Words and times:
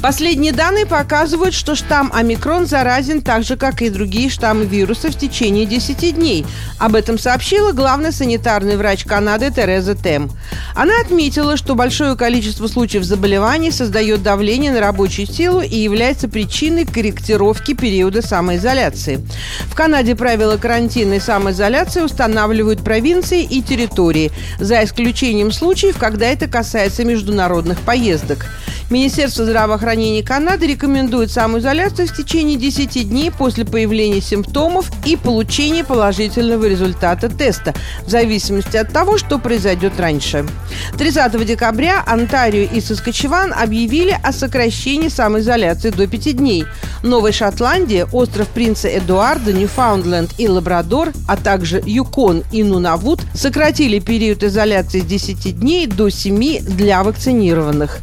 Последние 0.00 0.52
данные 0.52 0.86
показывают, 0.86 1.54
что 1.54 1.74
штамм 1.74 2.12
омикрон 2.14 2.66
заразен 2.66 3.20
так 3.20 3.42
же, 3.42 3.56
как 3.56 3.82
и 3.82 3.90
другие 3.90 4.30
штаммы 4.30 4.64
вируса 4.64 5.10
в 5.10 5.18
течение 5.18 5.66
10 5.66 6.14
дней. 6.14 6.46
Об 6.78 6.94
этом 6.94 7.18
сообщила 7.18 7.72
главный 7.72 8.12
санитарный 8.12 8.76
врач 8.76 9.04
Канады 9.04 9.50
Тереза 9.50 9.96
Тем. 9.96 10.30
Она 10.76 10.92
отметила, 11.00 11.56
что 11.56 11.74
большое 11.74 12.16
количество 12.16 12.68
случаев 12.68 13.02
заболеваний 13.02 13.72
создает 13.72 14.22
давление 14.22 14.70
на 14.70 14.78
рабочую 14.78 15.26
силу 15.26 15.62
и 15.62 15.76
является 15.76 16.28
причиной 16.28 16.84
корректировки 16.86 17.74
периода 17.74 18.22
самоизоляции. 18.22 19.20
В 19.66 19.74
Канаде 19.74 20.14
правила 20.14 20.58
карантина 20.58 21.14
и 21.14 21.20
самоизоляции 21.20 22.02
устанавливают 22.02 22.84
провинции 22.84 23.42
и 23.42 23.62
территории, 23.62 24.30
за 24.60 24.84
исключением 24.84 25.50
случаев, 25.50 25.96
когда 25.98 26.26
это 26.26 26.46
касается 26.46 27.04
международных 27.04 27.80
поездок. 27.80 28.46
Министерство 28.90 29.44
здравоохранения 29.44 30.22
Канады 30.22 30.66
рекомендует 30.66 31.30
самоизоляцию 31.30 32.08
в 32.08 32.16
течение 32.16 32.56
10 32.56 33.10
дней 33.10 33.30
после 33.30 33.66
появления 33.66 34.22
симптомов 34.22 34.90
и 35.04 35.14
получения 35.16 35.84
положительного 35.84 36.64
результата 36.64 37.28
теста, 37.28 37.74
в 38.06 38.08
зависимости 38.08 38.78
от 38.78 38.90
того, 38.90 39.18
что 39.18 39.38
произойдет 39.38 40.00
раньше. 40.00 40.46
30 40.96 41.44
декабря 41.44 42.02
Онтарио 42.06 42.62
и 42.62 42.80
Саскачеван 42.80 43.52
объявили 43.52 44.18
о 44.22 44.32
сокращении 44.32 45.08
самоизоляции 45.08 45.90
до 45.90 46.06
5 46.06 46.36
дней. 46.38 46.64
Новая 47.02 47.32
Шотландия, 47.32 48.06
остров 48.10 48.48
Принца 48.48 48.88
Эдуарда, 48.88 49.52
Ньюфаундленд 49.52 50.30
и 50.38 50.48
Лабрадор, 50.48 51.12
а 51.28 51.36
также 51.36 51.82
Юкон 51.84 52.42
и 52.52 52.62
Нунавуд 52.62 53.20
сократили 53.34 53.98
период 53.98 54.42
изоляции 54.42 55.00
с 55.00 55.04
10 55.04 55.60
дней 55.60 55.86
до 55.86 56.08
7 56.08 56.60
для 56.60 57.02
вакцинированных. 57.02 57.98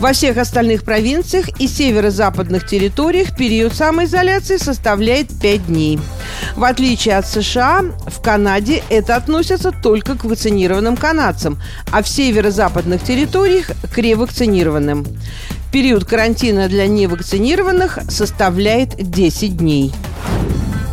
Во 0.00 0.14
всех 0.22 0.36
остальных 0.36 0.84
провинциях 0.84 1.48
и 1.60 1.66
северо-западных 1.66 2.64
территориях 2.64 3.36
период 3.36 3.74
самоизоляции 3.74 4.56
составляет 4.56 5.26
5 5.40 5.66
дней. 5.66 5.98
В 6.54 6.62
отличие 6.62 7.16
от 7.16 7.26
США, 7.26 7.86
в 8.06 8.20
Канаде 8.20 8.84
это 8.88 9.16
относится 9.16 9.72
только 9.72 10.16
к 10.16 10.22
вакцинированным 10.22 10.96
канадцам, 10.96 11.60
а 11.90 12.04
в 12.04 12.08
северо-западных 12.08 13.02
территориях– 13.02 13.72
к 13.92 13.98
ревакцинированным. 13.98 15.04
Период 15.72 16.04
карантина 16.04 16.68
для 16.68 16.86
невакцинированных 16.86 17.98
составляет 18.08 18.94
10 19.10 19.56
дней. 19.56 19.92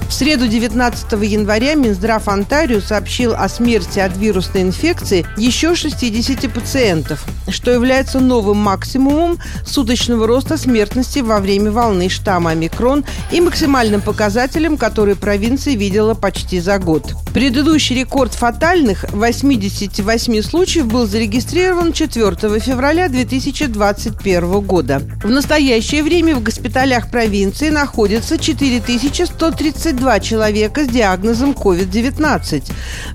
В 0.09 0.11
среду 0.11 0.47
19 0.47 1.11
января 1.21 1.75
Минздрав 1.75 2.27
Онтарио 2.27 2.81
сообщил 2.81 3.35
о 3.35 3.47
смерти 3.47 3.99
от 3.99 4.17
вирусной 4.17 4.63
инфекции 4.63 5.23
еще 5.37 5.75
60 5.75 6.51
пациентов, 6.51 7.23
что 7.51 7.71
является 7.71 8.19
новым 8.19 8.57
максимумом 8.57 9.39
суточного 9.65 10.27
роста 10.27 10.57
смертности 10.57 11.19
во 11.19 11.39
время 11.39 11.71
волны 11.71 12.09
штамма 12.09 12.51
омикрон 12.51 13.05
и 13.31 13.41
максимальным 13.41 14.01
показателем, 14.01 14.77
который 14.77 15.15
провинция 15.15 15.75
видела 15.75 16.13
почти 16.13 16.59
за 16.59 16.79
год. 16.79 17.13
Предыдущий 17.33 17.95
рекорд 17.95 18.33
фатальных 18.33 19.05
88 19.11 20.41
случаев 20.41 20.87
был 20.87 21.05
зарегистрирован 21.05 21.93
4 21.93 22.59
февраля 22.59 23.07
2021 23.09 24.61
года. 24.61 25.01
В 25.23 25.29
настоящее 25.29 26.03
время 26.03 26.35
в 26.35 26.43
госпиталях 26.43 27.09
провинции 27.11 27.69
находится 27.69 28.37
4132 28.37 30.09
22 30.09 30.19
человека 30.19 30.85
с 30.85 30.87
диагнозом 30.87 31.51
COVID-19. 31.51 32.63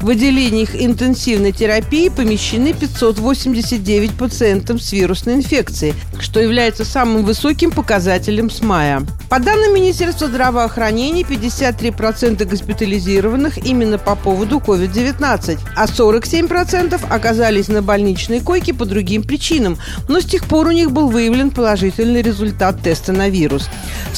В 0.01 0.09
отделениях 0.09 0.71
интенсивной 0.75 1.53
терапии 1.53 2.09
помещены 2.09 2.73
589 2.73 4.13
пациентов 4.13 4.24
с 4.33 4.93
вирусной 4.93 5.35
инфекцией, 5.35 5.95
что 6.21 6.41
является 6.41 6.85
самым 6.85 7.25
высоким 7.25 7.71
показателем 7.71 8.51
с 8.51 8.63
мая. 8.63 9.03
По 9.29 9.41
данным 9.41 9.75
Министерства 9.75 10.29
здравоохранения, 10.29 11.23
53% 11.23 12.45
госпитализированных 12.45 13.59
именно 13.67 13.99
по 13.99 14.15
поводу 14.15 14.59
COVID-19, 14.59 15.59
а 15.77 15.87
47% 15.87 17.01
оказались 17.11 17.69
на 17.69 17.83
больничной 17.83 18.41
койке 18.41 18.75
по 18.75 18.85
другим 18.85 19.23
причинам, 19.23 19.79
но 20.09 20.21
с 20.21 20.25
тех 20.25 20.45
пор 20.45 20.69
у 20.69 20.73
них 20.73 20.93
был 20.93 21.09
выявлен 21.09 21.51
положительный 21.51 22.23
результат 22.23 22.83
теста 22.83 23.13
на 23.13 23.29
вирус. 23.29 23.69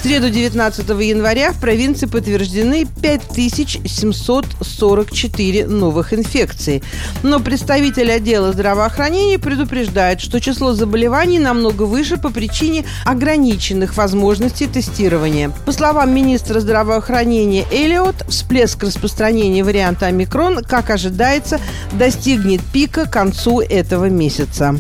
Среду 0.07 0.31
19 0.31 0.89
января 1.01 1.51
в 1.51 1.59
провинции 1.59 2.07
подтверждены 2.07 2.87
подтверждены 2.87 3.03
5744 3.03 5.67
новых 5.67 6.15
инфекций. 6.15 6.85
Но 7.25 7.41
представитель 7.41 8.13
отдела 8.13 8.53
здравоохранения 8.53 9.41
предупреждает, 9.41 10.21
что 10.21 10.41
число 10.41 10.75
заболеваний 10.75 11.41
намного 11.41 11.83
выше 11.83 12.19
по 12.19 12.31
причине 12.31 12.85
ограниченных 13.05 13.97
возможностей 13.97 14.69
тестирования. 14.69 15.51
По 15.65 15.73
словам 15.73 16.15
министра 16.15 16.61
здравоохранения 16.61 17.65
Элиот, 17.73 18.27
всплеск 18.29 18.85
распространения 18.85 19.65
варианта 19.65 20.07
омикрон, 20.07 20.63
как 20.63 20.91
ожидается, 20.91 21.61
достигнет 21.91 22.61
пика 22.73 23.07
к 23.07 23.13
концу 23.13 23.61
этого 23.61 24.09
месяца. 24.09 24.77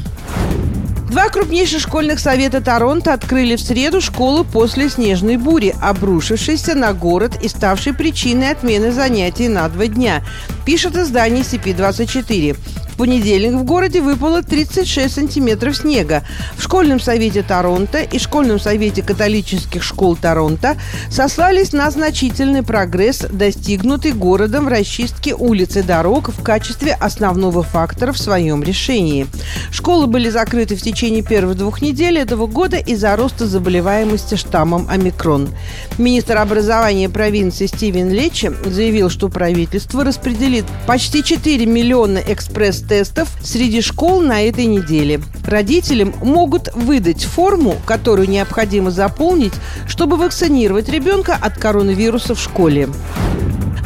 Два 1.08 1.28
крупнейших 1.28 1.80
школьных 1.80 2.18
совета 2.18 2.60
Торонто 2.60 3.12
открыли 3.12 3.54
в 3.54 3.60
среду 3.60 4.00
школу 4.00 4.44
после 4.44 4.88
снежной 4.88 5.36
бури, 5.36 5.72
обрушившейся 5.80 6.74
на 6.74 6.92
город 6.92 7.38
и 7.40 7.48
ставшей 7.48 7.94
причиной 7.94 8.50
отмены 8.50 8.90
занятий 8.90 9.46
на 9.46 9.68
два 9.68 9.86
дня, 9.86 10.24
пишет 10.64 10.96
издание 10.96 11.42
CP24. 11.44 12.56
В 12.96 12.98
понедельник 12.98 13.52
в 13.52 13.64
городе 13.64 14.00
выпало 14.00 14.42
36 14.42 15.14
сантиметров 15.14 15.76
снега. 15.76 16.22
В 16.56 16.62
школьном 16.62 16.98
совете 16.98 17.42
Торонто 17.42 17.98
и 17.98 18.18
школьном 18.18 18.58
совете 18.58 19.02
католических 19.02 19.82
школ 19.82 20.16
Торонто 20.16 20.78
сослались 21.10 21.74
на 21.74 21.90
значительный 21.90 22.62
прогресс, 22.62 23.26
достигнутый 23.30 24.12
городом 24.12 24.64
в 24.64 24.68
расчистке 24.68 25.34
улиц 25.34 25.76
и 25.76 25.82
дорог 25.82 26.30
в 26.30 26.42
качестве 26.42 26.94
основного 26.94 27.62
фактора 27.62 28.14
в 28.14 28.18
своем 28.18 28.62
решении. 28.62 29.26
Школы 29.70 30.06
были 30.06 30.30
закрыты 30.30 30.74
в 30.74 30.80
течение 30.80 31.22
первых 31.22 31.58
двух 31.58 31.82
недель 31.82 32.16
этого 32.16 32.46
года 32.46 32.78
из-за 32.78 33.14
роста 33.14 33.46
заболеваемости 33.46 34.36
штаммом 34.36 34.88
омикрон. 34.88 35.50
Министр 35.98 36.38
образования 36.38 37.10
провинции 37.10 37.66
Стивен 37.66 38.08
Лечи 38.08 38.50
заявил, 38.64 39.10
что 39.10 39.28
правительство 39.28 40.02
распределит 40.02 40.64
почти 40.86 41.22
4 41.22 41.66
миллиона 41.66 42.22
экспресс 42.26 42.85
тестов 42.86 43.28
среди 43.42 43.80
школ 43.80 44.20
на 44.20 44.42
этой 44.42 44.66
неделе. 44.66 45.20
Родителям 45.46 46.14
могут 46.22 46.74
выдать 46.74 47.24
форму, 47.24 47.76
которую 47.84 48.28
необходимо 48.28 48.90
заполнить, 48.90 49.54
чтобы 49.86 50.16
вакцинировать 50.16 50.88
ребенка 50.88 51.36
от 51.40 51.58
коронавируса 51.58 52.34
в 52.34 52.40
школе. 52.40 52.88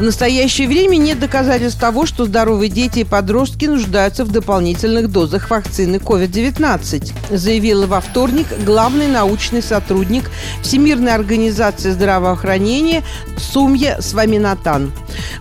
В 0.00 0.02
настоящее 0.02 0.66
время 0.66 0.96
нет 0.96 1.20
доказательств 1.20 1.78
того, 1.78 2.06
что 2.06 2.24
здоровые 2.24 2.70
дети 2.70 3.00
и 3.00 3.04
подростки 3.04 3.66
нуждаются 3.66 4.24
в 4.24 4.32
дополнительных 4.32 5.12
дозах 5.12 5.50
вакцины 5.50 5.96
COVID-19, 5.96 7.36
заявила 7.36 7.86
во 7.86 8.00
вторник 8.00 8.46
главный 8.64 9.08
научный 9.08 9.62
сотрудник 9.62 10.30
Всемирной 10.62 11.14
организации 11.14 11.90
здравоохранения 11.90 13.02
Сумья 13.36 14.00
Сваминатан. 14.00 14.90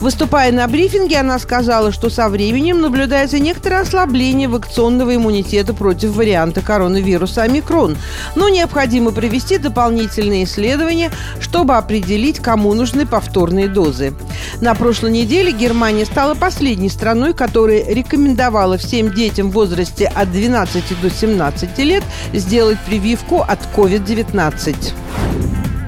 Выступая 0.01 0.51
на 0.51 0.67
брифинге, 0.67 1.19
она 1.19 1.39
сказала, 1.39 1.93
что 1.93 2.09
со 2.09 2.27
временем 2.27 2.81
наблюдается 2.81 3.39
некоторое 3.39 3.83
ослабление 3.83 4.49
вакционного 4.49 5.15
иммунитета 5.15 5.73
против 5.73 6.17
варианта 6.17 6.59
коронавируса 6.59 7.43
омикрон, 7.43 7.95
но 8.35 8.49
необходимо 8.49 9.11
провести 9.11 9.57
дополнительные 9.57 10.43
исследования, 10.43 11.11
чтобы 11.39 11.77
определить, 11.77 12.39
кому 12.39 12.73
нужны 12.73 13.05
повторные 13.05 13.69
дозы. 13.69 14.13
На 14.61 14.75
прошлой 14.75 15.11
неделе 15.11 15.51
Германия 15.51 16.05
стала 16.05 16.35
последней 16.35 16.89
страной, 16.89 17.33
которая 17.33 17.85
рекомендовала 17.85 18.77
всем 18.77 19.13
детям 19.13 19.49
в 19.49 19.53
возрасте 19.53 20.05
от 20.07 20.31
12 20.31 21.01
до 21.01 21.09
17 21.09 21.77
лет 21.79 22.03
сделать 22.33 22.77
прививку 22.85 23.41
от 23.41 23.59
COVID-19. 23.75 24.93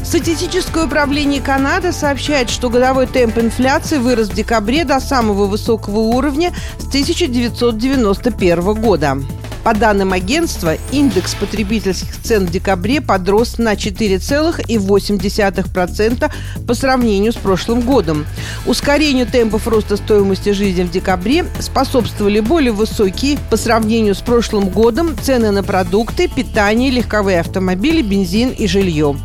Статистическое 0.04 0.86
управление 0.86 1.42
Канады 1.42 1.92
сообщает, 1.92 2.50
что 2.50 2.70
годовой 2.70 3.08
темп 3.08 3.38
инфляции 3.38 3.98
вырос 3.98 4.30
в 4.30 4.34
декабре 4.34 4.84
до 4.84 5.00
самого 5.00 5.46
высокого 5.46 6.00
уровня 6.00 6.54
с 6.80 6.88
1991 6.88 8.74
года. 8.74 9.18
По 9.64 9.74
данным 9.76 10.14
агентства, 10.14 10.76
индекс 10.92 11.36
потребительских 11.36 12.20
цен 12.24 12.48
в 12.48 12.52
декабре 12.52 13.00
подрос 13.00 13.60
на 13.60 13.74
4,8% 13.74 16.32
по 16.66 16.74
сравнению 16.74 17.32
с 17.32 17.36
прошлым 17.36 17.82
годом. 17.82 18.26
Ускорению 18.66 19.28
темпов 19.28 19.68
роста 19.68 19.98
стоимости 19.98 20.50
жизни 20.50 20.82
в 20.84 20.90
декабре 20.90 21.46
способствовали 21.60 22.40
более 22.40 22.72
высокие 22.72 23.38
по 23.52 23.58
сравнению 23.58 24.16
с 24.16 24.22
прошлым 24.22 24.70
годом 24.70 25.16
цены 25.22 25.52
на 25.52 25.62
продукты, 25.64 26.28
питание, 26.28 26.90
легковые 26.90 27.40
автомобили, 27.40 28.02
бензин 28.02 28.50
и 28.50 28.66
жилье. 28.66 29.16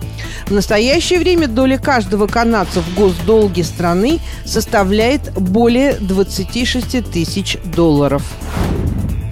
В 0.47 0.51
настоящее 0.51 1.19
время 1.19 1.49
доля 1.49 1.79
каждого 1.79 2.27
канадца 2.27 2.83
в 2.83 2.95
госдолге 2.95 3.65
страны 3.65 4.21
составляет 4.45 5.33
более 5.33 5.95
26 5.95 7.11
тысяч 7.11 7.57
долларов. 7.65 8.23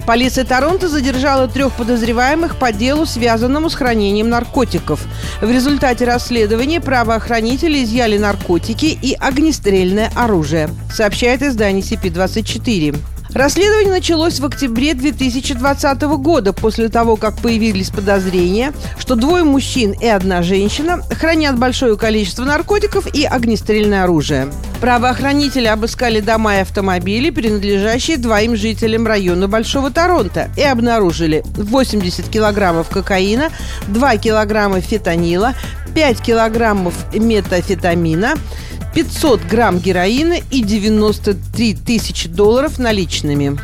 Полиция 0.05 0.45
Торонто 0.45 0.87
задержала 0.87 1.47
трех 1.47 1.73
подозреваемых 1.73 2.57
по 2.57 2.71
делу, 2.71 3.07
связанному 3.07 3.69
с 3.69 3.75
хранением 3.75 4.29
наркотиков. 4.29 5.01
В 5.41 5.49
результате 5.49 6.05
расследования 6.05 6.79
правоохранители 6.79 7.83
изъяли 7.83 8.17
наркотики 8.19 8.85
и 8.85 9.13
огнестрельное 9.13 10.11
оружие, 10.15 10.69
сообщает 10.93 11.41
издание 11.41 11.81
CP24. 11.81 13.14
Расследование 13.35 13.91
началось 13.91 14.39
в 14.39 14.45
октябре 14.45 14.93
2020 14.93 16.01
года, 16.03 16.53
после 16.53 16.87
того, 16.87 17.17
как 17.17 17.35
появились 17.35 17.89
подозрения, 17.89 18.71
что 18.97 19.15
двое 19.15 19.43
мужчин 19.43 19.91
и 19.91 20.07
одна 20.07 20.41
женщина 20.41 21.01
хранят 21.11 21.59
большое 21.59 21.97
количество 21.97 22.45
наркотиков 22.45 23.13
и 23.13 23.25
огнестрельное 23.25 24.05
оружие. 24.05 24.47
Правоохранители 24.79 25.65
обыскали 25.65 26.21
дома 26.21 26.55
и 26.55 26.61
автомобили, 26.61 27.29
принадлежащие 27.29 28.15
двоим 28.15 28.55
жителям 28.55 29.05
района 29.05 29.49
Большого 29.49 29.91
Торонто, 29.91 30.49
и 30.55 30.63
обнаружили 30.63 31.43
80 31.57 32.29
килограммов 32.29 32.87
кокаина, 32.87 33.49
2 33.89 34.15
килограмма 34.15 34.79
фетанила, 34.79 35.55
5 35.93 36.21
килограммов 36.21 36.93
метафетамина, 37.13 38.35
500 38.95 39.41
грамм 39.41 39.79
героина 39.79 40.37
и 40.49 40.63
93 40.63 41.75
тысячи 41.75 42.29
долларов 42.29 42.79
наличными. 42.79 43.59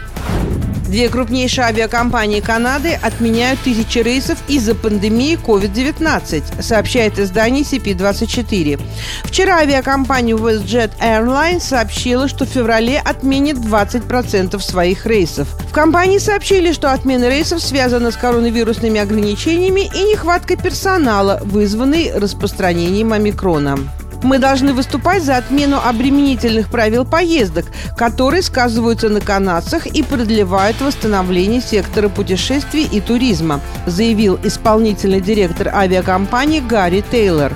Две 0.89 1.07
крупнейшие 1.07 1.67
авиакомпании 1.67 2.41
Канады 2.41 2.99
отменяют 3.01 3.61
тысячи 3.61 3.99
рейсов 3.99 4.37
из-за 4.49 4.75
пандемии 4.75 5.39
COVID-19, 5.41 6.61
сообщает 6.61 7.17
издание 7.17 7.63
CP24. 7.63 8.81
Вчера 9.23 9.59
авиакомпания 9.59 10.35
WestJet 10.35 10.91
Airlines 11.01 11.61
сообщила, 11.61 12.27
что 12.27 12.45
в 12.45 12.49
феврале 12.49 12.99
отменит 12.99 13.55
20% 13.55 14.59
своих 14.59 15.05
рейсов. 15.05 15.47
В 15.69 15.71
компании 15.71 16.17
сообщили, 16.17 16.73
что 16.73 16.91
отмена 16.91 17.29
рейсов 17.29 17.61
связана 17.61 18.11
с 18.11 18.17
коронавирусными 18.17 18.99
ограничениями 18.99 19.89
и 19.95 20.03
нехваткой 20.03 20.57
персонала, 20.57 21.39
вызванной 21.41 22.11
распространением 22.13 23.13
омикрона. 23.13 23.79
Мы 24.23 24.38
должны 24.38 24.73
выступать 24.73 25.23
за 25.23 25.38
отмену 25.38 25.77
обременительных 25.83 26.69
правил 26.69 27.06
поездок, 27.06 27.65
которые 27.97 28.44
сказываются 28.44 29.09
на 29.09 29.19
канадцах 29.19 29.88
и 29.88 30.03
продлевают 30.03 30.79
восстановление 30.79 31.62
сектора 31.62 32.07
путешествий 32.07 32.88
и 32.91 33.01
туризма, 33.01 33.62
заявил 33.88 34.39
исполнительный 34.44 35.21
директор 35.21 35.69
авиакомпании 35.69 36.59
Гарри 36.59 37.03
Тейлор. 37.09 37.53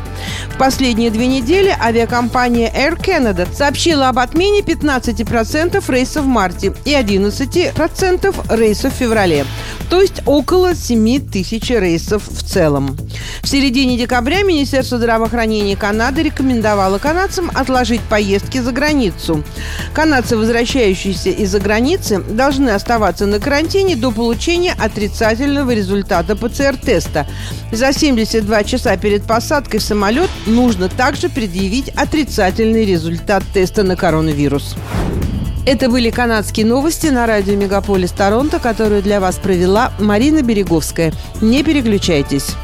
В 0.50 0.58
последние 0.58 1.12
две 1.12 1.28
недели 1.28 1.76
авиакомпания 1.80 2.72
Air 2.72 2.98
Canada 2.98 3.48
сообщила 3.54 4.10
об 4.10 4.20
отмене 4.20 4.62
15% 4.62 5.84
рейсов 5.92 6.24
в 6.24 6.28
марте 6.28 6.74
и 6.86 6.94
11% 6.94 8.56
рейсов 8.56 8.94
в 8.94 8.96
феврале, 8.96 9.46
то 9.90 10.02
есть 10.02 10.22
около 10.26 10.74
7 10.74 11.30
тысяч 11.30 11.70
рейсов 11.70 12.24
в 12.28 12.44
целом. 12.44 12.98
В 13.42 13.48
середине 13.48 13.98
декабря 13.98 14.44
Министерство 14.44 14.98
здравоохранения 14.98 15.76
Канады 15.76 16.24
рекомендовало 16.56 17.00
канадцам 17.00 17.52
отложить 17.54 18.02
поездки 18.02 18.60
за 18.60 18.72
границу. 18.72 19.44
Канадцы, 19.94 20.38
возвращающиеся 20.38 21.30
из-за 21.30 21.60
границы, 21.60 22.19
должны 22.19 22.69
оставаться 22.69 23.25
на 23.25 23.40
карантине 23.40 23.96
до 23.96 24.12
получения 24.12 24.74
отрицательного 24.80 25.72
результата 25.72 26.36
ПЦР-теста. 26.36 27.28
За 27.72 27.92
72 27.92 28.63
часа 28.63 28.96
перед 28.96 29.24
посадкой 29.24 29.80
в 29.80 29.84
самолет 29.84 30.30
нужно 30.46 30.88
также 30.88 31.30
предъявить 31.30 31.90
отрицательный 31.90 32.86
результат 32.86 33.44
теста 33.54 33.84
на 33.84 33.98
коронавирус. 33.98 34.75
Это 35.66 35.90
были 35.90 36.10
канадские 36.10 36.66
новости 36.66 37.08
на 37.08 37.25
радио 37.25 37.56
Мегаполис 37.56 38.12
Торонто, 38.12 38.60
которую 38.60 39.01
для 39.01 39.19
вас 39.19 39.36
провела 39.38 39.92
Марина 40.00 40.42
Береговская. 40.42 41.12
Не 41.42 41.63
переключайтесь. 41.63 42.56